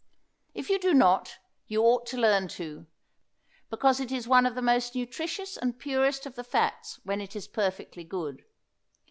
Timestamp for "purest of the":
5.77-6.43